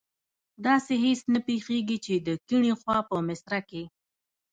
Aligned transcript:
داسې 0.65 0.93
هېڅ 1.05 1.21
نه 1.33 1.39
پیښیږي 1.47 1.97
چې 2.05 2.13
د 2.27 2.29
کیڼي 2.47 2.73
خوا 2.79 2.97
په 3.09 3.15
مصره 3.27 3.59
کې. 3.69 3.83